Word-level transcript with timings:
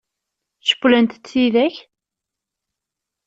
Cewwlent-tent 0.67 1.25
tidak? 1.29 1.75